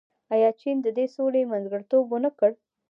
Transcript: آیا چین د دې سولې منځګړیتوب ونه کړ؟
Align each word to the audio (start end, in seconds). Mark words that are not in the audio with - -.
آیا 0.33 0.49
چین 0.61 0.77
د 0.83 0.87
دې 0.97 1.05
سولې 1.15 1.49
منځګړیتوب 1.51 2.05
ونه 2.09 2.29
کړ؟ 2.39 2.51